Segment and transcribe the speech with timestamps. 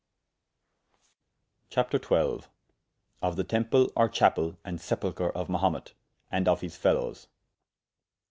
[1.69, 5.93] CHAPTER XII.Of the Temple or Chapell, and Sepulchre of Mahumet,
[6.31, 7.27] and of his Felowes.